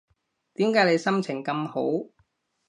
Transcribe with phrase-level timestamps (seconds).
[0.55, 2.09] 點解你心情咁好